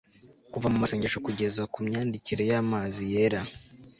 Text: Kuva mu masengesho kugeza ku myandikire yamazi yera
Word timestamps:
Kuva 0.51 0.67
mu 0.71 0.77
masengesho 0.83 1.19
kugeza 1.27 1.61
ku 1.73 1.79
myandikire 1.87 2.43
yamazi 2.51 3.03
yera 3.13 3.41